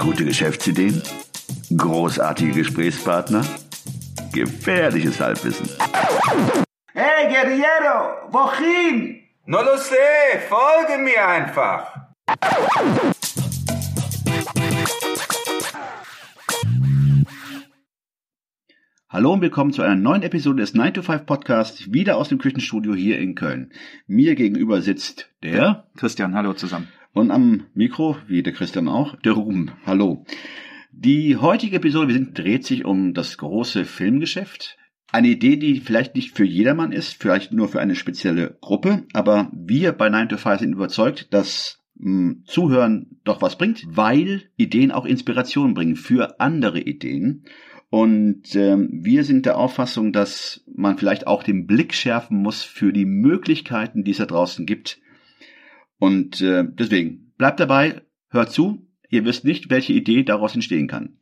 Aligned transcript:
Gute 0.00 0.24
Geschäftsideen? 0.24 1.02
Großartige 1.76 2.52
Gesprächspartner? 2.52 3.44
Gefährliches 4.32 5.20
Halbwissen. 5.20 5.68
Hey, 6.94 7.28
Guerriero, 7.28 8.32
wohin? 8.32 9.20
No 9.44 9.60
lo 9.60 9.76
sé, 9.76 10.38
folge 10.48 11.02
mir 11.02 11.28
einfach. 11.28 12.06
Hallo 19.10 19.34
und 19.34 19.42
willkommen 19.42 19.74
zu 19.74 19.82
einer 19.82 19.96
neuen 19.96 20.22
Episode 20.22 20.62
des 20.62 20.72
9 20.72 20.94
to 20.94 21.02
5 21.02 21.26
Podcasts, 21.26 21.92
wieder 21.92 22.16
aus 22.16 22.30
dem 22.30 22.38
Küchenstudio 22.38 22.94
hier 22.94 23.18
in 23.18 23.34
Köln. 23.34 23.70
Mir 24.06 24.34
gegenüber 24.34 24.80
sitzt 24.80 25.28
der 25.42 25.90
Christian, 25.98 26.34
hallo 26.34 26.54
zusammen. 26.54 26.88
Und 27.12 27.30
am 27.30 27.64
Mikro, 27.74 28.16
wie 28.26 28.42
der 28.42 28.52
Christian 28.52 28.88
auch, 28.88 29.16
der 29.16 29.32
Ruben. 29.32 29.72
Hallo. 29.84 30.24
Die 30.92 31.36
heutige 31.36 31.76
Episode 31.76 32.08
wir 32.08 32.14
sind, 32.14 32.36
dreht 32.38 32.64
sich 32.64 32.84
um 32.84 33.14
das 33.14 33.38
große 33.38 33.84
Filmgeschäft. 33.84 34.76
Eine 35.12 35.28
Idee, 35.28 35.56
die 35.56 35.80
vielleicht 35.80 36.14
nicht 36.14 36.36
für 36.36 36.44
jedermann 36.44 36.92
ist, 36.92 37.20
vielleicht 37.20 37.52
nur 37.52 37.68
für 37.68 37.80
eine 37.80 37.96
spezielle 37.96 38.56
Gruppe, 38.60 39.04
aber 39.12 39.50
wir 39.52 39.92
bei 39.92 40.08
9 40.08 40.28
to 40.28 40.36
5 40.36 40.60
sind 40.60 40.72
überzeugt, 40.72 41.32
dass 41.34 41.80
mh, 41.96 42.44
Zuhören 42.44 43.18
doch 43.24 43.42
was 43.42 43.58
bringt, 43.58 43.84
weil 43.88 44.42
Ideen 44.56 44.92
auch 44.92 45.04
Inspiration 45.04 45.74
bringen 45.74 45.96
für 45.96 46.38
andere 46.38 46.80
Ideen. 46.80 47.44
Und 47.88 48.54
ähm, 48.54 48.88
wir 48.92 49.24
sind 49.24 49.46
der 49.46 49.58
Auffassung, 49.58 50.12
dass 50.12 50.64
man 50.72 50.96
vielleicht 50.96 51.26
auch 51.26 51.42
den 51.42 51.66
Blick 51.66 51.92
schärfen 51.92 52.40
muss 52.40 52.62
für 52.62 52.92
die 52.92 53.04
Möglichkeiten, 53.04 54.04
die 54.04 54.12
es 54.12 54.18
da 54.18 54.26
draußen 54.26 54.64
gibt. 54.64 55.00
Und 56.00 56.40
äh, 56.40 56.64
deswegen 56.68 57.32
bleibt 57.38 57.60
dabei, 57.60 58.00
hört 58.30 58.50
zu. 58.50 58.88
Ihr 59.08 59.24
wisst 59.24 59.44
nicht, 59.44 59.70
welche 59.70 59.92
Idee 59.92 60.24
daraus 60.24 60.54
entstehen 60.54 60.88
kann. 60.88 61.18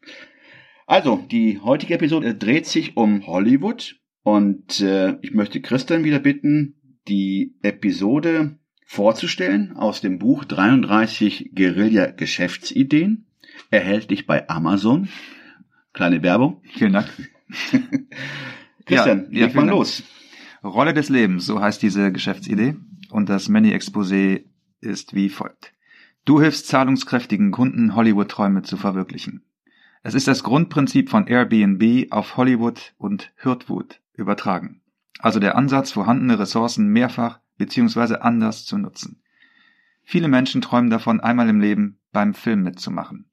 Also, 0.86 1.22
die 1.30 1.58
heutige 1.58 1.94
Episode 1.94 2.34
dreht 2.34 2.64
sich 2.64 2.96
um 2.96 3.26
Hollywood 3.26 3.96
und 4.22 4.80
äh, 4.80 5.16
ich 5.20 5.34
möchte 5.34 5.60
Christian 5.60 6.04
wieder 6.04 6.18
bitten, 6.18 6.76
die 7.08 7.54
Episode 7.62 8.58
vorzustellen 8.86 9.72
aus 9.76 10.00
dem 10.00 10.18
Buch 10.18 10.44
33 10.44 11.50
Guerilla 11.54 12.06
Geschäftsideen, 12.06 13.26
erhältlich 13.70 14.26
bei 14.26 14.48
Amazon. 14.48 15.08
Kleine 15.92 16.22
Werbung. 16.22 16.62
Vielen 16.74 16.92
Dank. 16.94 17.08
Christian, 18.86 19.28
Ja, 19.30 19.40
ja, 19.40 19.46
leg 19.46 19.54
mal 19.54 19.62
vielen 19.62 19.66
Dank. 19.66 19.70
los. 19.70 20.02
Rolle 20.62 20.94
des 20.94 21.08
Lebens, 21.08 21.46
so 21.46 21.60
heißt 21.60 21.82
diese 21.82 22.12
Geschäftsidee. 22.12 22.76
Und 23.10 23.28
das 23.28 23.48
Mini-Exposé 23.48 24.44
ist 24.80 25.14
wie 25.14 25.28
folgt. 25.28 25.72
Du 26.24 26.40
hilfst 26.40 26.66
zahlungskräftigen 26.68 27.50
Kunden, 27.50 27.94
Hollywood-Träume 27.94 28.62
zu 28.62 28.76
verwirklichen. 28.76 29.44
Es 30.02 30.14
ist 30.14 30.28
das 30.28 30.42
Grundprinzip 30.42 31.10
von 31.10 31.26
Airbnb 31.26 32.12
auf 32.12 32.36
Hollywood 32.36 32.94
und 32.98 33.32
Hurtwood 33.42 34.00
übertragen. 34.14 34.82
Also 35.18 35.40
der 35.40 35.56
Ansatz, 35.56 35.92
vorhandene 35.92 36.38
Ressourcen 36.38 36.88
mehrfach 36.88 37.40
bzw. 37.56 38.16
anders 38.16 38.64
zu 38.64 38.78
nutzen. 38.78 39.22
Viele 40.04 40.28
Menschen 40.28 40.60
träumen 40.60 40.90
davon, 40.90 41.20
einmal 41.20 41.48
im 41.48 41.60
Leben 41.60 41.98
beim 42.12 42.34
Film 42.34 42.62
mitzumachen. 42.62 43.30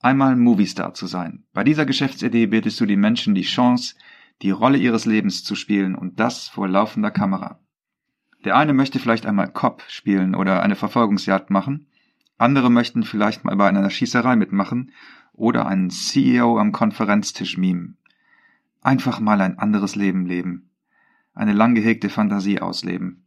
Einmal 0.00 0.36
Moviestar 0.36 0.94
zu 0.94 1.06
sein. 1.06 1.44
Bei 1.52 1.64
dieser 1.64 1.84
Geschäftsidee 1.84 2.46
bietest 2.46 2.80
du 2.80 2.86
den 2.86 3.00
Menschen 3.00 3.34
die 3.34 3.42
Chance, 3.42 3.96
die 4.42 4.50
Rolle 4.50 4.78
ihres 4.78 5.06
Lebens 5.06 5.42
zu 5.42 5.56
spielen 5.56 5.94
und 5.94 6.20
das 6.20 6.46
vor 6.46 6.68
laufender 6.68 7.10
Kamera. 7.10 7.60
Der 8.44 8.56
eine 8.56 8.72
möchte 8.72 8.98
vielleicht 8.98 9.26
einmal 9.26 9.48
Cop 9.48 9.82
spielen 9.88 10.34
oder 10.34 10.62
eine 10.62 10.76
Verfolgungsjagd 10.76 11.50
machen, 11.50 11.86
andere 12.38 12.70
möchten 12.70 13.02
vielleicht 13.02 13.44
mal 13.44 13.56
bei 13.56 13.68
einer 13.68 13.90
Schießerei 13.90 14.36
mitmachen 14.36 14.92
oder 15.32 15.66
einen 15.66 15.90
CEO 15.90 16.58
am 16.58 16.70
Konferenztisch 16.70 17.58
mimen. 17.58 17.98
Einfach 18.80 19.18
mal 19.18 19.40
ein 19.40 19.58
anderes 19.58 19.96
Leben 19.96 20.24
leben. 20.24 20.70
Eine 21.34 21.52
lang 21.52 21.74
gehegte 21.74 22.08
Fantasie 22.08 22.60
ausleben. 22.60 23.26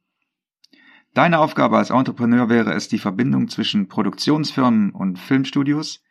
Deine 1.14 1.40
Aufgabe 1.40 1.78
als 1.78 1.90
Entrepreneur 1.90 2.48
wäre 2.48 2.74
es, 2.74 2.88
die 2.88 3.00
Verbindung 3.00 3.50
zwischen 3.50 3.90
Produktionsfirmen 3.90 4.92
und 4.92 5.20
Filmstudios 5.20 6.02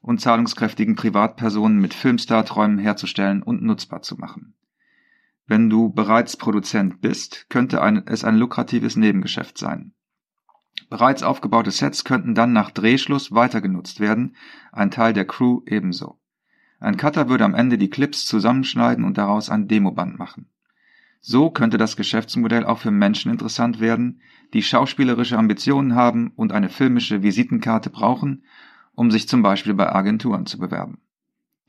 und 0.00 0.20
zahlungskräftigen 0.20 0.96
Privatpersonen 0.96 1.80
mit 1.80 1.94
Filmstar-Träumen 1.94 2.78
herzustellen 2.78 3.44
und 3.44 3.62
nutzbar 3.62 4.02
zu 4.02 4.16
machen. 4.16 4.54
Wenn 5.46 5.68
du 5.68 5.90
bereits 5.90 6.36
Produzent 6.36 7.00
bist, 7.00 7.46
könnte 7.48 7.82
ein, 7.82 8.06
es 8.06 8.24
ein 8.24 8.36
lukratives 8.36 8.96
Nebengeschäft 8.96 9.58
sein. 9.58 9.92
Bereits 10.88 11.22
aufgebaute 11.22 11.70
Sets 11.70 12.04
könnten 12.04 12.34
dann 12.34 12.52
nach 12.52 12.70
Drehschluss 12.70 13.32
weiter 13.32 13.60
genutzt 13.60 13.98
werden, 13.98 14.36
ein 14.72 14.90
Teil 14.90 15.12
der 15.12 15.24
Crew 15.24 15.62
ebenso. 15.66 16.18
Ein 16.80 16.96
Cutter 16.96 17.28
würde 17.28 17.44
am 17.44 17.54
Ende 17.54 17.78
die 17.78 17.90
Clips 17.90 18.26
zusammenschneiden 18.26 19.04
und 19.04 19.18
daraus 19.18 19.50
ein 19.50 19.68
Demoband 19.68 20.18
machen. 20.18 20.48
So 21.20 21.50
könnte 21.50 21.78
das 21.78 21.96
Geschäftsmodell 21.96 22.64
auch 22.64 22.78
für 22.78 22.90
Menschen 22.90 23.30
interessant 23.30 23.78
werden, 23.78 24.20
die 24.52 24.62
schauspielerische 24.62 25.38
Ambitionen 25.38 25.94
haben 25.94 26.32
und 26.34 26.52
eine 26.52 26.68
filmische 26.68 27.22
Visitenkarte 27.22 27.90
brauchen, 27.90 28.44
um 28.94 29.10
sich 29.10 29.28
zum 29.28 29.42
Beispiel 29.42 29.74
bei 29.74 29.92
Agenturen 29.92 30.46
zu 30.46 30.58
bewerben. 30.58 30.98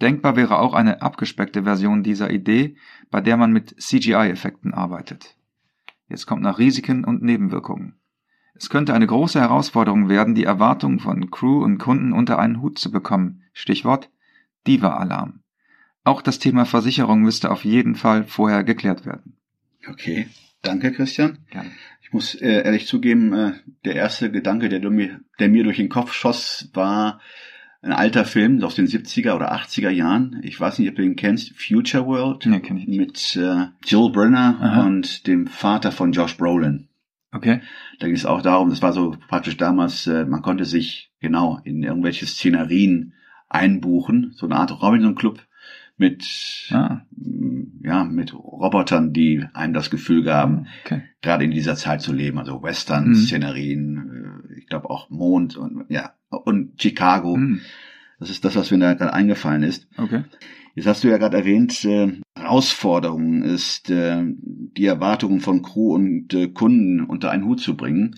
Denkbar 0.03 0.36
wäre 0.36 0.59
auch 0.59 0.74
eine 0.74 1.02
abgespeckte 1.02 1.64
Version 1.64 2.03
dieser 2.03 2.30
Idee, 2.30 2.75
bei 3.09 3.22
der 3.22 3.38
man 3.38 3.53
mit 3.53 3.81
CGI-Effekten 3.81 4.74
arbeitet. 4.74 5.38
Jetzt 6.09 6.25
kommt 6.25 6.41
nach 6.41 6.59
Risiken 6.59 7.06
und 7.06 7.24
Nebenwirkungen. 7.24 7.96
Es 8.53 8.69
könnte 8.69 8.94
eine 8.94 9.08
große 9.08 9.40
Herausforderung 9.40 10.09
werden, 10.09 10.36
die 10.36 10.44
Erwartungen 10.44 11.00
von 11.00 11.31
Crew 11.31 11.63
und 11.63 11.78
Kunden 11.78 12.12
unter 12.12 12.38
einen 12.38 12.62
Hut 12.62 12.80
zu 12.80 12.92
bekommen. 12.92 13.44
Stichwort 13.53 14.09
Diva-Alarm. 14.68 15.40
Auch 16.03 16.22
das 16.22 16.38
Thema 16.38 16.66
Versicherung 16.66 17.22
müsste 17.22 17.50
auf 17.50 17.63
jeden 17.63 17.96
Fall 17.96 18.25
vorher 18.25 18.66
geklärt 18.66 19.06
werden. 19.06 19.38
Okay, 19.88 20.28
danke 20.62 20.92
Christian. 20.92 21.38
Gerne. 21.50 21.72
Ich 22.02 22.12
muss 22.12 22.36
äh, 22.36 22.63
ehrlich 22.63 22.88
zugeben, 22.88 23.31
äh, 23.31 23.53
der 23.86 23.96
erste 23.96 24.30
Gedanke, 24.30 24.68
der, 24.68 24.81
mir 24.90 25.63
durch 25.63 25.78
den 25.78 25.88
Kopf 25.88 26.12
schoss, 26.12 26.69
war 26.74 27.22
ein 27.84 27.92
alter 27.92 28.24
Film 28.26 28.64
aus 28.64 28.76
den 28.76 28.88
70er 28.88 29.36
oder 29.36 29.54
80er 29.54 29.90
Jahren. 29.90 30.40
Ich 30.44 30.60
weiß 30.60 30.80
nicht, 30.80 30.90
ob 30.90 30.96
du 30.96 31.04
ihn 31.04 31.18
kennst. 31.18 31.54
Future 31.60 32.06
World. 32.06 32.46
Nee, 32.46 32.62
kenn 32.62 32.78
ich 32.78 32.88
nicht. 32.88 32.98
Mit 33.00 33.36
äh, 33.36 33.68
Jill 33.86 34.10
Brenner 34.12 34.58
Aha. 34.62 34.86
und 34.86 35.28
dem 35.28 35.48
Vater 35.48 35.92
von 35.92 36.14
Josh 36.14 36.38
Brolin. 36.38 36.88
Okay. 37.34 37.62
Da 38.00 38.08
ging 38.08 38.16
es 38.16 38.26
auch 38.26 38.42
darum, 38.42 38.70
das 38.70 38.82
war 38.82 38.94
so 38.94 39.16
praktisch 39.28 39.58
damals, 39.58 40.08
äh, 40.08 40.26
man 40.26 40.42
konnte 40.42 40.66
sich 40.66 41.12
genau 41.20 41.60
in 41.64 41.84
irgendwelche 41.84 42.26
Szenerien 42.26 43.14
einbuchen, 43.50 44.32
so 44.36 44.46
eine 44.46 44.56
Art 44.56 44.82
Robinson 44.82 45.16
Club 45.16 45.40
mit 45.98 46.70
Ah, 46.72 47.02
mm, 47.16 47.84
ja 47.84 48.04
mit 48.04 48.34
Robotern, 48.34 49.14
die 49.14 49.46
einem 49.54 49.74
das 49.74 49.90
Gefühl 49.90 50.24
gaben, 50.24 50.68
okay. 50.86 51.04
gerade 51.22 51.44
in 51.46 51.52
dieser 51.52 51.76
Zeit 51.76 52.02
zu 52.02 52.14
leben, 52.14 52.40
also 52.40 52.58
Mhm. 52.60 52.64
Western-Szenerien, 52.64 54.42
äh, 54.52 54.60
ich 54.60 54.68
glaube 54.68 54.90
auch 54.90 55.10
Mond 55.10 55.56
und 55.58 55.86
ja 55.90 56.14
und 56.34 56.82
Chicago. 56.82 57.36
Hm, 57.36 57.62
Das 58.20 58.30
ist 58.30 58.46
das, 58.46 58.56
was 58.56 58.72
mir 58.72 58.78
da 58.80 58.94
gerade 58.94 59.14
eingefallen 59.14 59.64
ist. 59.64 59.88
okay. 59.98 60.24
Jetzt 60.76 60.88
hast 60.88 61.04
du 61.04 61.08
ja 61.08 61.18
gerade 61.20 61.38
erwähnt, 61.38 61.86
äh, 61.86 62.14
Herausforderung 62.36 63.44
ist, 63.44 63.90
äh, 63.90 64.24
die 64.26 64.86
Erwartungen 64.86 65.40
von 65.40 65.62
Crew 65.62 65.94
und 65.94 66.34
äh, 66.34 66.48
Kunden 66.48 67.02
unter 67.02 67.30
einen 67.32 67.46
Hut 67.46 67.60
zu 67.60 67.76
bringen. 67.76 68.16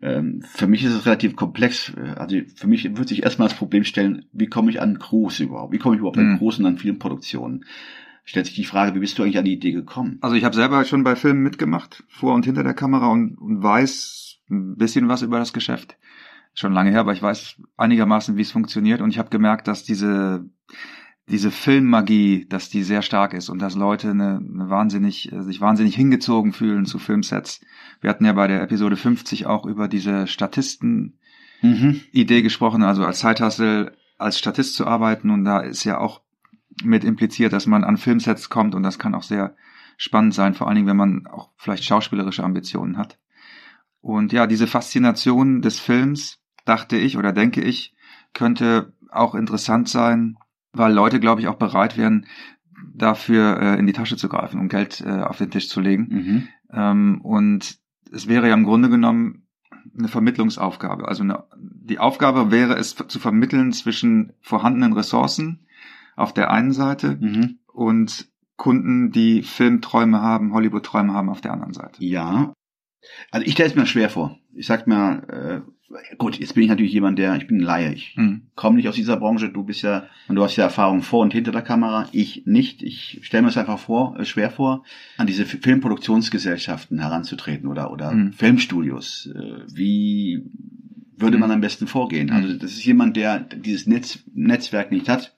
Ähm, 0.00 0.42
für 0.46 0.68
mich 0.68 0.84
ist 0.84 0.92
es 0.92 1.06
relativ 1.06 1.34
komplex. 1.34 1.92
Also 2.16 2.36
für 2.54 2.66
mich 2.68 2.96
wird 2.96 3.08
sich 3.08 3.22
erstmal 3.24 3.48
das 3.48 3.56
Problem 3.56 3.82
stellen, 3.84 4.26
wie 4.32 4.46
komme 4.46 4.70
ich 4.70 4.80
an 4.80 4.98
Crews 5.00 5.40
überhaupt? 5.40 5.72
Wie 5.72 5.78
komme 5.78 5.96
ich 5.96 6.00
überhaupt 6.00 6.18
an 6.18 6.32
Mhm. 6.34 6.38
Crews 6.38 6.58
und 6.60 6.66
an 6.66 6.78
Filmproduktionen? 6.78 7.64
Stellt 8.24 8.46
sich 8.46 8.54
die 8.54 8.64
Frage, 8.64 8.94
wie 8.94 9.00
bist 9.00 9.18
du 9.18 9.22
eigentlich 9.22 9.38
an 9.38 9.44
die 9.46 9.54
Idee 9.54 9.72
gekommen? 9.72 10.18
Also 10.20 10.36
ich 10.36 10.44
habe 10.44 10.54
selber 10.54 10.84
schon 10.84 11.02
bei 11.02 11.16
Filmen 11.16 11.42
mitgemacht, 11.42 12.04
vor 12.08 12.34
und 12.34 12.44
hinter 12.44 12.62
der 12.62 12.74
Kamera 12.74 13.08
und, 13.08 13.36
und 13.38 13.62
weiß 13.62 14.36
ein 14.50 14.76
bisschen 14.76 15.08
was 15.08 15.22
über 15.22 15.38
das 15.38 15.52
Geschäft. 15.52 15.96
Schon 16.58 16.72
lange 16.72 16.90
her, 16.90 17.00
aber 17.00 17.12
ich 17.12 17.22
weiß 17.22 17.56
einigermaßen, 17.76 18.36
wie 18.36 18.42
es 18.42 18.50
funktioniert 18.50 19.00
und 19.00 19.10
ich 19.10 19.18
habe 19.18 19.30
gemerkt, 19.30 19.68
dass 19.68 19.84
diese 19.84 20.48
diese 21.28 21.50
Filmmagie, 21.50 22.46
dass 22.48 22.70
die 22.70 22.82
sehr 22.82 23.02
stark 23.02 23.34
ist 23.34 23.50
und 23.50 23.60
dass 23.60 23.74
Leute 23.74 24.10
eine, 24.10 24.38
eine 24.38 24.70
wahnsinnig 24.70 25.30
äh, 25.30 25.42
sich 25.42 25.60
wahnsinnig 25.60 25.94
hingezogen 25.94 26.54
fühlen 26.54 26.86
zu 26.86 26.98
Filmsets. 26.98 27.60
Wir 28.00 28.08
hatten 28.08 28.24
ja 28.24 28.32
bei 28.32 28.46
der 28.46 28.62
Episode 28.62 28.96
50 28.96 29.44
auch 29.46 29.66
über 29.66 29.88
diese 29.88 30.26
Statisten 30.26 31.18
Mhm. 31.62 32.00
Gesprochen, 32.12 32.82
also 32.82 33.04
als 33.04 33.20
Zeithassel 33.20 33.96
als 34.16 34.38
Statist 34.38 34.74
zu 34.74 34.86
arbeiten 34.86 35.30
und 35.30 35.44
da 35.44 35.60
ist 35.60 35.84
ja 35.84 35.98
auch 35.98 36.22
mit 36.82 37.04
impliziert, 37.04 37.52
dass 37.52 37.66
man 37.66 37.84
an 37.84 37.96
Filmsets 37.96 38.50
kommt 38.50 38.74
und 38.74 38.82
das 38.82 38.98
kann 38.98 39.14
auch 39.14 39.22
sehr 39.22 39.56
spannend 39.96 40.34
sein, 40.34 40.54
vor 40.54 40.66
allen 40.66 40.76
Dingen, 40.76 40.88
wenn 40.88 40.96
man 40.96 41.26
auch 41.26 41.50
vielleicht 41.56 41.84
schauspielerische 41.84 42.44
Ambitionen 42.44 42.98
hat. 42.98 43.18
Und 44.00 44.32
ja, 44.32 44.46
diese 44.46 44.66
Faszination 44.66 45.60
des 45.60 45.80
Films, 45.80 46.38
dachte 46.68 46.96
ich 46.96 47.16
oder 47.16 47.32
denke 47.32 47.60
ich, 47.62 47.94
könnte 48.34 48.92
auch 49.10 49.34
interessant 49.34 49.88
sein, 49.88 50.36
weil 50.72 50.92
Leute, 50.92 51.18
glaube 51.20 51.40
ich, 51.40 51.48
auch 51.48 51.56
bereit 51.56 51.96
wären, 51.96 52.26
dafür 52.94 53.60
äh, 53.60 53.78
in 53.78 53.86
die 53.86 53.92
Tasche 53.92 54.16
zu 54.16 54.28
greifen, 54.28 54.60
um 54.60 54.68
Geld 54.68 55.00
äh, 55.00 55.22
auf 55.22 55.38
den 55.38 55.50
Tisch 55.50 55.68
zu 55.68 55.80
legen. 55.80 56.08
Mhm. 56.10 56.48
Ähm, 56.72 57.20
und 57.22 57.78
es 58.12 58.28
wäre 58.28 58.48
ja 58.48 58.54
im 58.54 58.64
Grunde 58.64 58.88
genommen 58.88 59.46
eine 59.96 60.08
Vermittlungsaufgabe. 60.08 61.08
Also 61.08 61.22
eine, 61.22 61.44
die 61.58 61.98
Aufgabe 61.98 62.50
wäre 62.50 62.74
es 62.76 62.94
zu 62.94 63.18
vermitteln 63.18 63.72
zwischen 63.72 64.32
vorhandenen 64.40 64.92
Ressourcen 64.92 65.66
auf 66.16 66.32
der 66.32 66.50
einen 66.50 66.72
Seite 66.72 67.16
Mhm. 67.20 67.58
und 67.72 68.28
Kunden, 68.56 69.12
die 69.12 69.42
Filmträume 69.42 70.20
haben, 70.20 70.52
Hollywood-Träume 70.52 71.12
haben 71.14 71.30
auf 71.30 71.40
der 71.40 71.52
anderen 71.52 71.72
Seite. 71.72 72.04
Ja. 72.04 72.52
Also 73.30 73.46
ich 73.46 73.52
stelle 73.52 73.68
es 73.70 73.74
mir 73.76 73.86
schwer 73.86 74.10
vor. 74.10 74.38
Ich 74.54 74.66
sag 74.66 74.86
mir, 74.86 75.22
äh, 75.28 76.14
gut, 76.18 76.38
jetzt 76.38 76.54
bin 76.54 76.64
ich 76.64 76.68
natürlich 76.68 76.92
jemand, 76.92 77.18
der, 77.18 77.36
ich 77.36 77.46
bin 77.46 77.58
ein 77.58 77.64
Laie. 77.64 77.92
Ich 77.94 78.14
Hm. 78.16 78.42
komme 78.54 78.76
nicht 78.76 78.88
aus 78.88 78.96
dieser 78.96 79.16
Branche. 79.16 79.48
Du 79.50 79.62
bist 79.62 79.82
ja, 79.82 80.06
und 80.28 80.34
du 80.36 80.42
hast 80.42 80.56
ja 80.56 80.64
Erfahrung 80.64 81.02
vor 81.02 81.20
und 81.22 81.32
hinter 81.32 81.52
der 81.52 81.62
Kamera. 81.62 82.08
Ich 82.12 82.42
nicht. 82.46 82.82
Ich 82.82 83.20
stelle 83.22 83.42
mir 83.42 83.48
es 83.48 83.56
einfach 83.56 83.78
vor, 83.78 84.18
äh, 84.18 84.24
schwer 84.24 84.50
vor, 84.50 84.84
an 85.16 85.26
diese 85.26 85.46
Filmproduktionsgesellschaften 85.46 86.98
heranzutreten 87.00 87.68
oder, 87.68 87.90
oder 87.92 88.12
Mhm. 88.12 88.32
Filmstudios. 88.32 89.30
Äh, 89.34 89.62
wie 89.72 90.42
würde 91.16 91.38
man 91.38 91.48
Mhm. 91.50 91.54
am 91.54 91.60
besten 91.60 91.86
vorgehen? 91.86 92.28
Mhm. 92.28 92.32
Also 92.32 92.54
das 92.54 92.72
ist 92.72 92.84
jemand, 92.84 93.16
der 93.16 93.40
dieses 93.40 93.86
Netz, 93.86 94.20
Netzwerk 94.34 94.90
nicht 94.92 95.08
hat. 95.08 95.34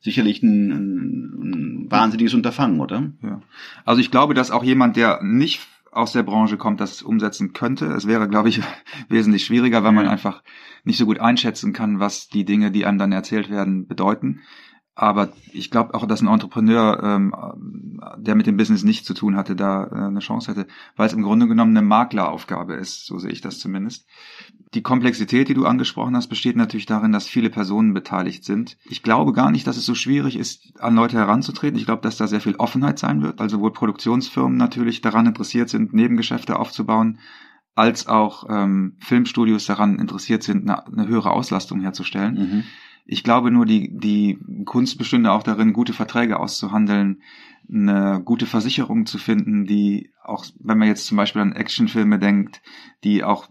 Sicherlich 0.00 0.42
ein, 0.42 0.70
ein, 0.70 1.52
ein 1.86 1.90
wahnsinniges 1.90 2.34
Unterfangen, 2.34 2.80
oder? 2.80 3.10
Ja. 3.22 3.40
Also 3.86 4.00
ich 4.02 4.10
glaube, 4.10 4.34
dass 4.34 4.50
auch 4.50 4.62
jemand, 4.62 4.96
der 4.96 5.20
nicht 5.22 5.60
aus 5.94 6.12
der 6.12 6.22
Branche 6.22 6.56
kommt, 6.56 6.80
das 6.80 7.02
umsetzen 7.02 7.52
könnte. 7.52 7.86
Es 7.86 8.06
wäre, 8.06 8.28
glaube 8.28 8.48
ich, 8.48 8.60
wesentlich 9.08 9.44
schwieriger, 9.44 9.84
weil 9.84 9.92
man 9.92 10.08
einfach 10.08 10.42
nicht 10.84 10.98
so 10.98 11.06
gut 11.06 11.20
einschätzen 11.20 11.72
kann, 11.72 12.00
was 12.00 12.28
die 12.28 12.44
Dinge, 12.44 12.70
die 12.70 12.84
einem 12.84 12.98
dann 12.98 13.12
erzählt 13.12 13.50
werden, 13.50 13.86
bedeuten. 13.86 14.40
Aber 14.96 15.30
ich 15.52 15.72
glaube 15.72 15.94
auch, 15.94 16.06
dass 16.06 16.22
ein 16.22 16.28
Entrepreneur, 16.28 17.02
ähm, 17.02 17.34
der 18.16 18.36
mit 18.36 18.46
dem 18.46 18.56
Business 18.56 18.84
nichts 18.84 19.04
zu 19.04 19.14
tun 19.14 19.34
hatte, 19.34 19.56
da 19.56 19.86
äh, 19.86 19.94
eine 20.06 20.20
Chance 20.20 20.52
hätte, 20.52 20.68
weil 20.96 21.08
es 21.08 21.12
im 21.12 21.22
Grunde 21.22 21.48
genommen 21.48 21.76
eine 21.76 21.84
Makleraufgabe 21.84 22.74
ist, 22.74 23.04
so 23.06 23.18
sehe 23.18 23.32
ich 23.32 23.40
das 23.40 23.58
zumindest. 23.58 24.06
Die 24.72 24.82
Komplexität, 24.82 25.48
die 25.48 25.54
du 25.54 25.66
angesprochen 25.66 26.14
hast, 26.14 26.28
besteht 26.28 26.56
natürlich 26.56 26.86
darin, 26.86 27.10
dass 27.10 27.26
viele 27.26 27.50
Personen 27.50 27.92
beteiligt 27.92 28.44
sind. 28.44 28.76
Ich 28.84 29.02
glaube 29.02 29.32
gar 29.32 29.50
nicht, 29.50 29.66
dass 29.66 29.76
es 29.76 29.84
so 29.84 29.96
schwierig 29.96 30.36
ist, 30.36 30.80
an 30.80 30.94
Leute 30.94 31.16
heranzutreten. 31.16 31.78
Ich 31.78 31.86
glaube, 31.86 32.02
dass 32.02 32.16
da 32.16 32.28
sehr 32.28 32.40
viel 32.40 32.56
Offenheit 32.56 33.00
sein 33.00 33.20
wird, 33.20 33.40
weil 33.40 33.50
sowohl 33.50 33.72
Produktionsfirmen 33.72 34.56
natürlich 34.56 35.00
daran 35.00 35.26
interessiert 35.26 35.70
sind, 35.70 35.92
Nebengeschäfte 35.92 36.56
aufzubauen, 36.56 37.18
als 37.74 38.06
auch 38.06 38.46
ähm, 38.48 38.96
Filmstudios 39.00 39.66
daran 39.66 39.98
interessiert 39.98 40.44
sind, 40.44 40.68
eine, 40.68 40.86
eine 40.86 41.08
höhere 41.08 41.32
Auslastung 41.32 41.80
herzustellen. 41.80 42.34
Mhm. 42.34 42.64
Ich 43.06 43.22
glaube 43.22 43.50
nur, 43.50 43.66
die, 43.66 43.90
die 43.96 44.38
Kunst 44.64 44.98
bestünde 44.98 45.32
auch 45.32 45.42
darin, 45.42 45.72
gute 45.72 45.92
Verträge 45.92 46.40
auszuhandeln, 46.40 47.22
eine 47.68 48.22
gute 48.24 48.46
Versicherung 48.46 49.06
zu 49.06 49.18
finden, 49.18 49.66
die 49.66 50.10
auch, 50.22 50.44
wenn 50.58 50.78
man 50.78 50.88
jetzt 50.88 51.06
zum 51.06 51.16
Beispiel 51.16 51.42
an 51.42 51.52
Actionfilme 51.52 52.18
denkt, 52.18 52.62
die 53.04 53.24
auch 53.24 53.48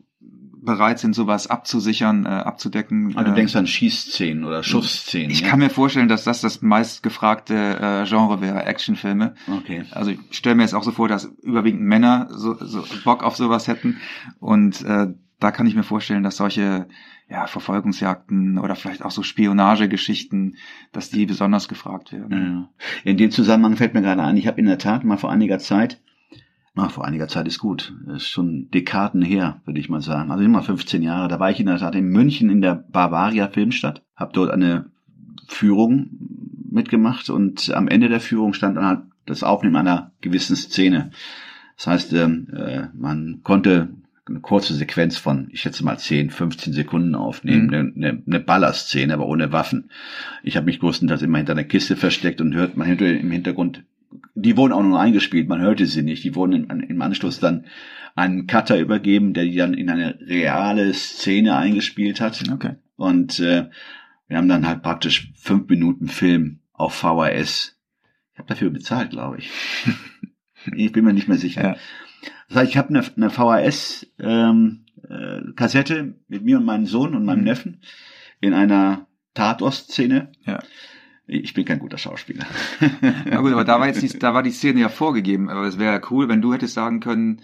bereit 0.63 0.99
sind, 0.99 1.13
sowas 1.13 1.47
abzusichern, 1.47 2.25
äh, 2.25 2.29
abzudecken. 2.29 3.17
Also 3.17 3.25
du 3.25 3.31
äh, 3.31 3.35
denkst 3.35 3.55
an 3.55 3.67
Schießszenen 3.67 4.45
oder 4.45 4.63
Schussszenen. 4.63 5.29
ich 5.29 5.41
ja? 5.41 5.49
kann 5.49 5.59
mir 5.59 5.69
vorstellen, 5.69 6.07
dass 6.07 6.23
das 6.23 6.41
das 6.41 6.61
meistgefragte 6.61 7.53
äh, 7.53 8.05
Genre 8.07 8.41
wäre, 8.41 8.63
Actionfilme. 8.63 9.35
Okay. 9.47 9.83
Also 9.91 10.11
ich 10.11 10.19
stelle 10.31 10.55
mir 10.55 10.63
jetzt 10.63 10.73
auch 10.73 10.83
so 10.83 10.91
vor, 10.91 11.07
dass 11.07 11.25
überwiegend 11.41 11.81
Männer 11.81 12.27
so, 12.31 12.55
so 12.63 12.85
Bock 13.03 13.23
auf 13.23 13.35
sowas 13.35 13.67
hätten. 13.67 13.99
Und 14.39 14.83
äh, 14.83 15.07
da 15.43 15.51
kann 15.51 15.67
ich 15.67 15.75
mir 15.75 15.83
vorstellen, 15.83 16.23
dass 16.23 16.37
solche 16.37 16.87
ja, 17.29 17.47
Verfolgungsjagden 17.47 18.57
oder 18.57 18.75
vielleicht 18.75 19.03
auch 19.03 19.11
so 19.11 19.23
Spionagegeschichten, 19.23 20.55
dass 20.91 21.09
die 21.09 21.25
besonders 21.25 21.67
gefragt 21.67 22.13
werden. 22.13 22.31
Ja. 22.31 22.69
In 23.03 23.17
dem 23.17 23.31
Zusammenhang 23.31 23.75
fällt 23.75 23.93
mir 23.93 24.01
gerade 24.01 24.23
ein, 24.23 24.37
ich 24.37 24.47
habe 24.47 24.59
in 24.59 24.67
der 24.67 24.77
Tat 24.77 25.03
mal 25.03 25.17
vor 25.17 25.31
einiger 25.31 25.59
Zeit, 25.59 26.01
na, 26.75 26.89
vor 26.89 27.05
einiger 27.05 27.27
Zeit 27.27 27.47
ist 27.47 27.59
gut, 27.59 27.93
ist 28.15 28.27
schon 28.27 28.69
Dekaden 28.71 29.21
her, 29.21 29.61
würde 29.65 29.79
ich 29.79 29.89
mal 29.89 30.01
sagen, 30.01 30.31
also 30.31 30.43
immer 30.43 30.63
15 30.63 31.03
Jahre, 31.03 31.27
da 31.27 31.39
war 31.39 31.51
ich 31.51 31.59
in 31.59 31.67
der 31.67 31.77
Tat 31.77 31.95
in 31.95 32.07
München 32.07 32.49
in 32.49 32.61
der 32.61 32.75
Bavaria 32.75 33.47
Filmstadt, 33.47 34.01
habe 34.15 34.33
dort 34.33 34.49
eine 34.49 34.89
Führung 35.47 36.09
mitgemacht 36.71 37.29
und 37.29 37.71
am 37.73 37.87
Ende 37.87 38.09
der 38.09 38.21
Führung 38.21 38.53
stand 38.53 38.77
dann 38.77 38.85
halt 38.85 39.01
das 39.25 39.43
Aufnehmen 39.43 39.75
einer 39.75 40.11
gewissen 40.21 40.55
Szene. 40.55 41.11
Das 41.77 41.87
heißt, 41.87 42.13
ähm, 42.13 42.47
äh, 42.55 42.87
man 42.93 43.41
konnte 43.43 43.89
eine 44.25 44.39
kurze 44.39 44.73
Sequenz 44.73 45.17
von, 45.17 45.49
ich 45.51 45.61
schätze 45.61 45.83
mal 45.83 45.97
10, 45.97 46.29
15 46.29 46.73
Sekunden 46.73 47.15
aufnehmen, 47.15 47.67
Mhm. 47.67 48.03
eine, 48.03 48.23
eine, 48.25 48.39
Ballerszene, 48.39 49.13
aber 49.13 49.27
ohne 49.27 49.51
Waffen. 49.51 49.89
Ich 50.43 50.55
habe 50.55 50.65
mich 50.65 50.79
größtenteils 50.79 51.21
immer 51.21 51.37
hinter 51.37 51.53
einer 51.53 51.65
Kiste 51.65 51.95
versteckt 51.95 52.39
und 52.39 52.53
hört 52.53 52.77
man 52.77 52.87
hinter, 52.87 53.05
im 53.05 53.31
Hintergrund, 53.31 53.83
die 54.35 54.55
wurden 54.55 54.73
auch 54.73 54.83
nur 54.83 54.99
eingespielt, 54.99 55.49
man 55.49 55.61
hörte 55.61 55.85
sie 55.85 56.03
nicht. 56.03 56.23
Die 56.23 56.35
wurden 56.35 56.69
im, 56.69 56.79
im 56.81 57.01
Anschluss 57.01 57.39
dann 57.39 57.65
einem 58.15 58.47
Cutter 58.47 58.79
übergeben, 58.79 59.33
der 59.33 59.45
die 59.45 59.55
dann 59.55 59.73
in 59.73 59.89
eine 59.89 60.19
reale 60.21 60.93
Szene 60.93 61.55
eingespielt 61.55 62.21
hat. 62.21 62.43
Okay. 62.51 62.75
Und 62.95 63.39
äh, 63.39 63.69
wir 64.27 64.37
haben 64.37 64.47
dann 64.47 64.67
halt 64.67 64.83
praktisch 64.83 65.31
fünf 65.35 65.67
Minuten 65.67 66.07
Film 66.07 66.59
auf 66.73 66.93
VHS. 66.93 67.77
Ich 68.33 68.39
habe 68.39 68.47
dafür 68.47 68.69
bezahlt, 68.69 69.11
glaube 69.11 69.39
ich. 69.39 69.49
ich 70.75 70.91
bin 70.91 71.05
mir 71.05 71.13
nicht 71.13 71.27
mehr 71.27 71.37
sicher. 71.37 71.63
Ja. 71.63 71.75
Das 72.49 72.57
heißt, 72.57 72.71
ich 72.71 72.77
habe 72.77 72.89
eine, 72.89 73.03
eine 73.15 73.29
VHS 73.29 74.07
ähm, 74.19 74.85
äh, 75.09 75.41
mit 76.27 76.43
mir 76.43 76.57
und 76.57 76.65
meinem 76.65 76.85
Sohn 76.85 77.15
und 77.15 77.25
meinem 77.25 77.39
Mhm. 77.39 77.45
Neffen 77.45 77.81
in 78.41 78.53
einer 78.53 79.07
Tatort-Szene. 79.33 80.31
Ja. 80.45 80.59
Ich 81.25 81.53
bin 81.53 81.65
kein 81.65 81.79
guter 81.79 81.97
Schauspieler. 81.97 82.45
Na 83.25 83.39
gut, 83.39 83.53
aber 83.53 83.63
da 83.63 83.79
war 83.79 83.87
jetzt 83.87 84.01
die, 84.01 84.19
da 84.19 84.33
war 84.33 84.43
die 84.43 84.51
Szene 84.51 84.81
ja 84.81 84.89
vorgegeben. 84.89 85.49
Aber 85.49 85.65
es 85.65 85.79
wäre 85.79 85.93
ja 85.93 86.01
cool, 86.11 86.27
wenn 86.27 86.41
du 86.41 86.53
hättest 86.53 86.73
sagen 86.73 86.99
können, 86.99 87.41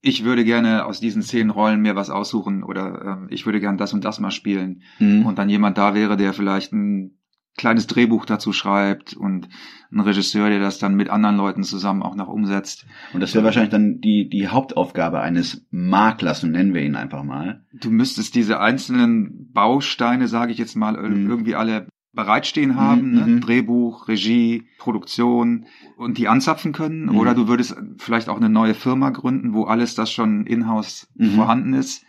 ich 0.00 0.24
würde 0.24 0.44
gerne 0.44 0.86
aus 0.86 1.00
diesen 1.00 1.22
zehn 1.22 1.50
Rollen 1.50 1.82
mir 1.82 1.94
was 1.96 2.08
aussuchen 2.08 2.62
oder 2.62 3.18
ähm, 3.20 3.26
ich 3.30 3.44
würde 3.44 3.60
gern 3.60 3.76
das 3.76 3.92
und 3.92 4.04
das 4.04 4.20
mal 4.20 4.30
spielen. 4.30 4.82
Mhm. 4.98 5.26
und 5.26 5.38
dann 5.38 5.48
jemand 5.50 5.76
da 5.76 5.94
wäre, 5.94 6.16
der 6.16 6.32
vielleicht 6.32 6.72
ein 6.72 7.18
kleines 7.56 7.86
Drehbuch 7.86 8.24
dazu 8.24 8.52
schreibt 8.52 9.14
und 9.14 9.48
ein 9.92 10.00
Regisseur, 10.00 10.48
der 10.48 10.60
das 10.60 10.78
dann 10.78 10.94
mit 10.94 11.10
anderen 11.10 11.36
Leuten 11.36 11.62
zusammen 11.64 12.02
auch 12.02 12.14
noch 12.14 12.28
umsetzt. 12.28 12.86
Und 13.12 13.20
das 13.20 13.34
wäre 13.34 13.44
wahrscheinlich 13.44 13.70
dann 13.72 14.00
die, 14.00 14.28
die 14.28 14.48
Hauptaufgabe 14.48 15.20
eines 15.20 15.66
Maklers, 15.70 16.40
so 16.40 16.46
nennen 16.46 16.74
wir 16.74 16.82
ihn 16.82 16.94
einfach 16.96 17.22
mal. 17.24 17.64
Du 17.72 17.90
müsstest 17.90 18.34
diese 18.34 18.60
einzelnen 18.60 19.50
Bausteine, 19.52 20.28
sage 20.28 20.52
ich 20.52 20.58
jetzt 20.58 20.76
mal, 20.76 20.92
Mhm. 20.96 21.28
irgendwie 21.28 21.54
alle 21.54 21.86
bereitstehen 22.12 22.74
haben, 22.76 23.10
Mhm, 23.12 23.14
ne? 23.18 23.26
mhm. 23.26 23.40
Drehbuch, 23.40 24.08
Regie, 24.08 24.64
Produktion 24.78 25.66
und 25.96 26.18
die 26.18 26.28
anzapfen 26.28 26.72
können. 26.72 27.04
Mhm. 27.06 27.16
Oder 27.16 27.34
du 27.34 27.46
würdest 27.46 27.76
vielleicht 27.98 28.28
auch 28.28 28.36
eine 28.36 28.48
neue 28.48 28.74
Firma 28.74 29.10
gründen, 29.10 29.52
wo 29.54 29.64
alles 29.64 29.94
das 29.94 30.10
schon 30.10 30.46
in-house 30.46 31.08
Mhm. 31.16 31.30
vorhanden 31.32 31.72
ist, 31.74 32.04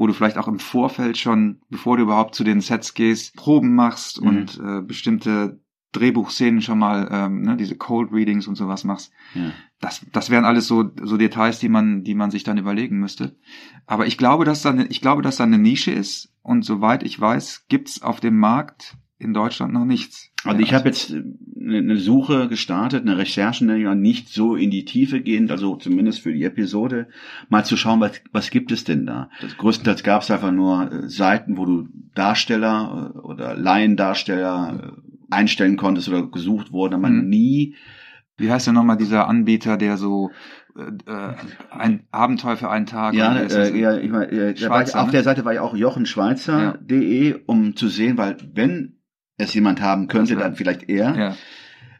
wo 0.00 0.06
du 0.06 0.14
vielleicht 0.14 0.38
auch 0.38 0.48
im 0.48 0.58
Vorfeld 0.58 1.18
schon, 1.18 1.60
bevor 1.68 1.98
du 1.98 2.04
überhaupt 2.04 2.34
zu 2.34 2.42
den 2.42 2.62
Sets 2.62 2.94
gehst, 2.94 3.36
Proben 3.36 3.74
machst 3.74 4.18
Mhm. 4.20 4.26
und 4.28 4.58
äh, 4.64 4.80
bestimmte 4.80 5.60
Drehbuchszenen 5.92 6.62
schon 6.62 6.78
mal, 6.78 7.06
ähm, 7.10 7.42
ne, 7.42 7.56
diese 7.58 7.76
Cold 7.76 8.10
Readings 8.12 8.46
und 8.46 8.54
sowas 8.54 8.84
machst. 8.84 9.12
Ja. 9.34 9.52
Das, 9.78 10.00
das 10.12 10.30
wären 10.30 10.44
alles 10.46 10.66
so, 10.66 10.88
so 11.02 11.16
Details, 11.18 11.58
die 11.58 11.68
man, 11.68 12.02
die 12.02 12.14
man 12.14 12.30
sich 12.30 12.44
dann 12.44 12.56
überlegen 12.58 12.98
müsste. 12.98 13.36
Aber 13.86 14.06
ich 14.06 14.16
glaube, 14.16 14.44
dass 14.46 14.62
da, 14.62 14.70
eine- 14.70 14.86
ich 14.86 15.00
glaube, 15.02 15.20
dass 15.20 15.36
da 15.36 15.44
eine 15.44 15.58
Nische 15.58 15.90
ist 15.90 16.32
und 16.42 16.64
soweit 16.64 17.02
ich 17.02 17.20
weiß, 17.20 17.66
gibt's 17.68 18.00
auf 18.02 18.20
dem 18.20 18.38
Markt 18.38 18.96
in 19.20 19.34
Deutschland 19.34 19.72
noch 19.72 19.84
nichts. 19.84 20.30
Also 20.44 20.60
ich 20.60 20.72
habe 20.72 20.88
jetzt 20.88 21.10
äh, 21.10 21.22
eine 21.60 21.98
Suche 21.98 22.48
gestartet, 22.48 23.02
eine 23.02 23.18
Recherche, 23.18 23.64
nenne 23.66 23.78
ich 23.78 23.84
mal, 23.84 23.94
nicht 23.94 24.30
so 24.30 24.56
in 24.56 24.70
die 24.70 24.86
Tiefe 24.86 25.20
gehend, 25.20 25.50
also 25.50 25.76
zumindest 25.76 26.20
für 26.20 26.32
die 26.32 26.42
Episode, 26.42 27.06
mal 27.50 27.64
zu 27.64 27.76
schauen, 27.76 28.00
was, 28.00 28.22
was 28.32 28.50
gibt 28.50 28.72
es 28.72 28.84
denn 28.84 29.04
da. 29.06 29.30
Das, 29.42 29.56
größtenteils 29.58 30.02
gab 30.02 30.22
es 30.22 30.30
einfach 30.30 30.52
nur 30.52 30.90
äh, 30.90 31.08
Seiten, 31.08 31.58
wo 31.58 31.66
du 31.66 31.88
Darsteller 32.14 33.12
äh, 33.14 33.18
oder 33.18 33.54
Laiendarsteller 33.56 34.96
einstellen 35.28 35.76
konntest 35.76 36.08
oder 36.08 36.26
gesucht 36.26 36.72
wurden, 36.72 36.94
aber 36.94 37.08
Mhm. 37.08 37.28
nie 37.28 37.76
Wie 38.36 38.50
heißt 38.50 38.66
denn 38.66 38.74
nochmal 38.74 38.96
dieser 38.96 39.28
Anbieter, 39.28 39.76
der 39.76 39.98
so 39.98 40.30
äh, 40.74 41.34
ein 41.70 42.04
Abenteuer 42.10 42.56
für 42.56 42.70
einen 42.70 42.86
Tag? 42.86 43.12
Ja, 43.12 43.36
äh, 43.36 43.78
ja 43.78 43.98
ich 43.98 44.10
mein, 44.10 44.30
äh, 44.30 44.52
ich, 44.52 44.66
auf 44.66 45.06
ne? 45.06 45.12
der 45.12 45.22
Seite 45.24 45.44
war 45.44 45.52
ich 45.52 45.58
auch 45.58 45.76
jochenschweizer.de, 45.76 47.42
um 47.44 47.76
zu 47.76 47.88
sehen, 47.88 48.16
weil 48.16 48.38
wenn 48.54 48.99
es 49.40 49.54
jemand 49.54 49.80
haben 49.80 50.06
könnte, 50.08 50.36
dann 50.36 50.54
vielleicht 50.56 50.88
er. 50.88 51.16
ja. 51.16 51.36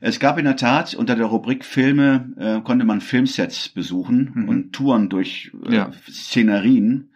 Es 0.03 0.19
gab 0.19 0.39
in 0.39 0.47
der 0.47 0.57
Tat 0.57 0.95
unter 0.95 1.15
der 1.15 1.27
Rubrik 1.27 1.63
Filme 1.63 2.33
äh, 2.39 2.61
konnte 2.63 2.87
man 2.87 3.03
Filmsets 3.03 3.69
besuchen 3.69 4.31
Mhm. 4.35 4.49
und 4.49 4.73
Touren 4.73 5.11
durch 5.11 5.53
äh, 5.69 5.75
Ja. 5.77 5.91
Szenerien 6.09 7.11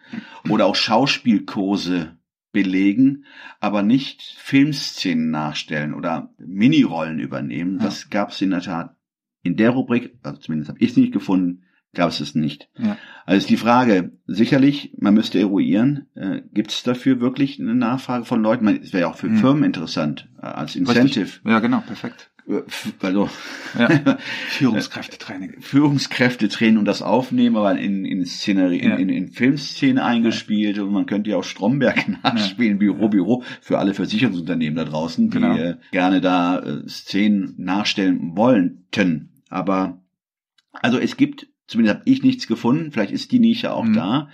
oder 0.49 0.67
auch 0.67 0.75
Schauspielkurse 0.75 2.15
belegen, 2.51 3.25
aber 3.59 3.81
nicht 3.81 4.21
Filmszenen 4.37 5.31
nachstellen 5.31 5.93
oder 5.95 6.29
Minirollen 6.37 7.19
übernehmen. 7.19 7.79
Ja. 7.79 7.85
Das 7.85 8.09
gab 8.09 8.29
es 8.29 8.41
in 8.41 8.51
der 8.51 8.61
Tat 8.61 8.95
in 9.41 9.55
der 9.57 9.71
Rubrik, 9.71 10.17
also 10.23 10.39
zumindest 10.39 10.69
habe 10.69 10.79
ich 10.79 10.91
es 10.91 10.97
nicht 10.97 11.11
gefunden, 11.11 11.63
gab 11.93 12.09
es 12.09 12.19
es 12.19 12.33
nicht. 12.35 12.69
Ja. 12.77 12.97
Also 13.25 13.37
ist 13.39 13.49
die 13.49 13.57
Frage, 13.57 14.11
sicherlich, 14.35 14.93
man 14.97 15.13
müsste 15.13 15.39
eruieren, 15.39 16.05
äh, 16.15 16.41
gibt 16.53 16.71
es 16.71 16.83
dafür 16.83 17.19
wirklich 17.19 17.59
eine 17.59 17.73
Nachfrage 17.75 18.25
von 18.25 18.41
Leuten? 18.41 18.65
Man- 18.65 18.79
Es 18.81 18.93
wäre 18.93 19.01
ja 19.01 19.09
auch 19.09 19.17
für 19.17 19.27
Mhm. 19.29 19.37
Firmen 19.37 19.63
interessant, 19.63 20.27
äh, 20.41 20.45
als 20.45 20.75
Incentive. 20.75 21.39
Ja, 21.45 21.59
genau, 21.59 21.81
perfekt. 21.85 22.31
also 23.01 23.27
Ja. 23.79 23.87
Führungskräftetraining. 24.49 25.61
Führungskräftetraining 25.61 26.77
und 26.77 26.85
das 26.85 27.01
Aufnehmen, 27.01 27.55
aber 27.57 27.77
in, 27.77 28.05
in 28.05 28.23
Szenerie, 28.25 28.83
Ja. 28.83 28.95
in, 28.95 29.09
in, 29.09 29.09
in 29.09 29.27
Filmszene 29.31 30.03
eingespielt 30.03 30.77
und 30.79 30.91
man 30.93 31.05
könnte 31.07 31.31
ja 31.31 31.37
auch 31.37 31.43
Stromberg 31.43 32.05
nachspielen, 32.23 32.77
Büro, 32.77 33.09
Büro, 33.09 33.43
für 33.61 33.79
alle 33.79 33.93
Versicherungsunternehmen 33.95 34.75
da 34.77 34.85
draußen, 34.85 35.29
die 35.29 35.37
Genau. 35.39 35.55
äh, 35.55 35.77
gerne 35.91 36.21
da 36.21 36.59
äh, 36.59 36.87
Szenen 36.87 37.55
nachstellen 37.57 38.35
wollten. 38.37 39.29
Aber 39.49 40.01
also 40.73 40.99
es 40.99 41.17
gibt, 41.17 41.47
zumindest 41.67 41.99
habe 41.99 42.09
ich 42.09 42.23
nichts 42.23 42.47
gefunden, 42.47 42.91
vielleicht 42.91 43.11
ist 43.11 43.31
die 43.31 43.39
Nische 43.39 43.73
auch 43.73 43.85
Mhm. 43.85 43.93
da. 43.93 44.29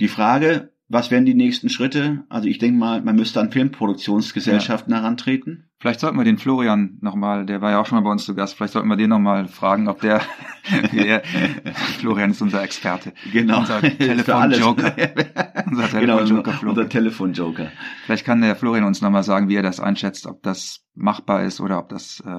Die 0.00 0.08
Frage, 0.08 0.72
was 0.88 1.10
wären 1.10 1.24
die 1.24 1.34
nächsten 1.34 1.68
Schritte? 1.68 2.24
Also 2.28 2.48
ich 2.48 2.58
denke 2.58 2.78
mal, 2.78 3.00
man 3.02 3.16
müsste 3.16 3.40
an 3.40 3.50
Filmproduktionsgesellschaften 3.52 4.92
herantreten. 4.94 5.64
Vielleicht 5.82 5.98
sollten 5.98 6.16
wir 6.16 6.22
den 6.22 6.38
Florian 6.38 6.98
nochmal, 7.00 7.44
der 7.44 7.60
war 7.60 7.72
ja 7.72 7.80
auch 7.80 7.86
schon 7.86 7.96
mal 7.98 8.04
bei 8.04 8.10
uns 8.12 8.24
zu 8.24 8.36
Gast, 8.36 8.54
vielleicht 8.54 8.72
sollten 8.72 8.86
wir 8.88 8.96
den 8.96 9.10
nochmal 9.10 9.48
fragen, 9.48 9.88
ob 9.88 10.00
der, 10.00 10.20
der 10.92 11.24
Florian 11.98 12.30
ist 12.30 12.40
unser 12.40 12.62
Experte. 12.62 13.12
Genau. 13.32 13.58
Unser. 13.58 13.80
Telefonjoker. 13.98 14.94
Unser 15.66 15.88
genau, 16.00 16.18
Telefonjoker, 16.18 16.50
unser 16.50 16.52
Florian. 16.52 16.88
Telefonjoker. 16.88 17.72
Vielleicht 18.04 18.24
kann 18.24 18.40
der 18.42 18.54
Florian 18.54 18.84
uns 18.84 19.00
nochmal 19.00 19.24
sagen, 19.24 19.48
wie 19.48 19.56
er 19.56 19.62
das 19.62 19.80
einschätzt, 19.80 20.26
ob 20.26 20.40
das 20.44 20.84
machbar 20.94 21.42
ist 21.42 21.60
oder 21.60 21.78
ob 21.80 21.88
das 21.88 22.22
äh, 22.24 22.30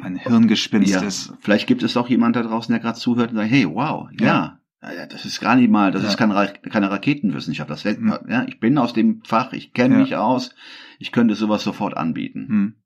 ein 0.00 0.14
Hirngespinst 0.16 0.92
Ja, 0.94 1.00
ist. 1.02 1.32
vielleicht 1.40 1.66
gibt 1.66 1.82
es 1.82 1.96
auch 1.96 2.08
jemand 2.08 2.36
da 2.36 2.42
draußen, 2.42 2.70
der 2.72 2.80
gerade 2.80 2.98
zuhört 2.98 3.30
und 3.32 3.36
sagt, 3.38 3.50
hey, 3.50 3.66
wow, 3.68 4.08
ja. 4.12 4.58
Ja. 4.84 5.06
Das 5.06 5.24
ist 5.24 5.40
gar 5.40 5.56
nicht 5.56 5.70
mal, 5.70 5.90
das 5.92 6.02
Ja. 6.02 6.08
ist 6.08 6.18
keine, 6.18 6.52
keine 6.70 6.90
Raketenwissenschaft. 6.90 7.68
Das, 7.70 7.84
Mhm. 7.84 8.14
ja, 8.28 8.44
ich 8.46 8.60
bin 8.60 8.78
aus 8.78 8.92
dem 8.92 9.22
Fach, 9.24 9.52
ich 9.52 9.72
kenne 9.72 9.94
Ja. 9.94 10.00
mich 10.00 10.16
aus, 10.16 10.54
ich 10.98 11.10
könnte 11.12 11.34
sowas 11.34 11.62
sofort 11.64 11.96
anbieten. 11.96 12.76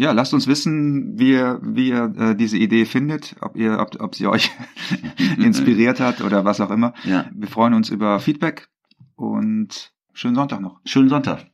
Ja, 0.00 0.12
lasst 0.12 0.32
uns 0.32 0.46
wissen, 0.46 1.18
wie 1.18 1.32
ihr, 1.32 1.60
wie 1.62 1.88
ihr 1.90 2.14
äh, 2.16 2.34
diese 2.34 2.56
Idee 2.56 2.86
findet, 2.86 3.36
ob 3.42 3.54
ihr, 3.54 3.78
ob, 3.78 4.00
ob 4.00 4.14
sie 4.14 4.28
euch 4.28 4.50
inspiriert 5.36 6.00
hat 6.00 6.22
oder 6.22 6.42
was 6.46 6.58
auch 6.62 6.70
immer. 6.70 6.94
Ja, 7.04 7.28
Wir 7.34 7.48
freuen 7.48 7.74
uns 7.74 7.90
über 7.90 8.18
Feedback 8.18 8.70
und 9.14 9.92
schönen 10.14 10.36
Sonntag 10.36 10.62
noch. 10.62 10.80
schönen 10.86 11.10
Sonntag. 11.10 11.44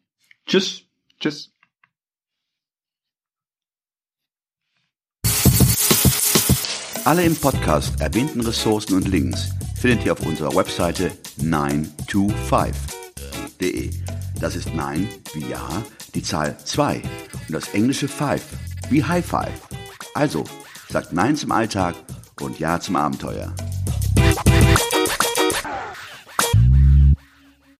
Tschüss. 0.47 0.85
Tschüss. 1.19 1.53
Alle 7.05 7.25
im 7.25 7.35
Podcast 7.35 8.01
erwähnten 8.01 8.43
Ressourcen 8.43 8.95
und 8.95 9.09
Links 9.09 9.51
findet 9.75 10.07
ihr 10.07 10.13
auf 10.13 10.25
unserer 10.25 10.55
Webseite 10.55 11.11
925.de. 11.41 13.91
Das 14.41 14.55
ist 14.55 14.73
9 14.73 15.09
wie 15.35 15.51
Ja, 15.51 15.83
die 16.15 16.23
Zahl 16.23 16.57
2 16.65 17.03
und 17.49 17.55
das 17.55 17.69
englische 17.75 18.09
5 18.09 18.43
wie 18.91 19.05
High 19.05 19.25
Five. 19.25 19.69
Also, 20.15 20.45
sagt 20.89 21.13
Nein 21.13 21.37
zum 21.37 21.53
Alltag 21.53 21.95
und 22.41 22.59
Ja 22.59 22.81
zum 22.81 22.97
Abenteuer. 22.97 23.53